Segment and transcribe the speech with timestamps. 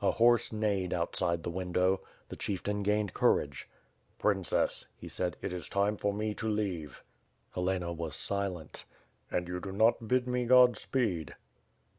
[0.00, 2.00] A horse neighed outside the window.
[2.30, 3.68] The chieftain gained courage.
[4.18, 7.02] "Princess," he said, "it is time for me to leave.^'
[7.54, 8.86] Helena was silent.
[9.30, 11.34] "And you do not bid me God speed."